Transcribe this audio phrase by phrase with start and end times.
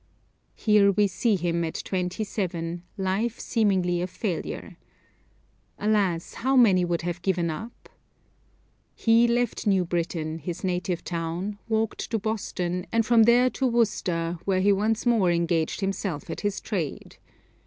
[0.55, 4.75] Here we see him at twenty seven, life seemingly a failure.
[5.77, 6.33] Alas!
[6.33, 7.87] how many would have given up.
[8.95, 14.39] He left New Britain, his native town, walked to Boston, and from there to Worcester,
[14.43, 17.17] where he once more engaged himself at his trade.